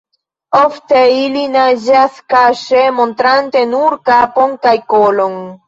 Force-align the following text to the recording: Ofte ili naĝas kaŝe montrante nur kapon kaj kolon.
Ofte 0.59 1.01
ili 1.17 1.43
naĝas 1.57 2.17
kaŝe 2.35 2.81
montrante 3.03 3.63
nur 3.77 3.99
kapon 4.11 4.59
kaj 4.67 4.77
kolon. 4.99 5.41